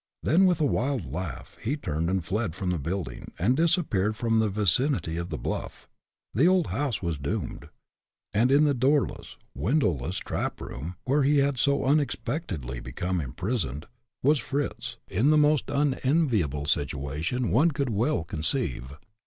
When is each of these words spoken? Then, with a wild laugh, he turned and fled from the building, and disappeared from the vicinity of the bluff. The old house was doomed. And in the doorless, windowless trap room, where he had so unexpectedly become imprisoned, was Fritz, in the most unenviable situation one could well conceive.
Then, 0.23 0.47
with 0.47 0.59
a 0.59 0.65
wild 0.65 1.05
laugh, 1.13 1.59
he 1.61 1.77
turned 1.77 2.09
and 2.09 2.25
fled 2.25 2.55
from 2.55 2.71
the 2.71 2.79
building, 2.79 3.33
and 3.37 3.55
disappeared 3.55 4.15
from 4.15 4.39
the 4.39 4.49
vicinity 4.49 5.15
of 5.17 5.29
the 5.29 5.37
bluff. 5.37 5.87
The 6.33 6.47
old 6.47 6.65
house 6.73 7.03
was 7.03 7.19
doomed. 7.19 7.69
And 8.33 8.51
in 8.51 8.63
the 8.63 8.73
doorless, 8.73 9.37
windowless 9.53 10.17
trap 10.17 10.59
room, 10.59 10.95
where 11.03 11.21
he 11.21 11.37
had 11.37 11.59
so 11.59 11.85
unexpectedly 11.85 12.79
become 12.79 13.21
imprisoned, 13.21 13.85
was 14.23 14.39
Fritz, 14.39 14.97
in 15.07 15.29
the 15.29 15.37
most 15.37 15.65
unenviable 15.67 16.65
situation 16.65 17.51
one 17.51 17.69
could 17.69 17.89
well 17.91 18.23
conceive. 18.23 18.97